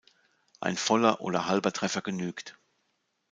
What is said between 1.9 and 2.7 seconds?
genügt.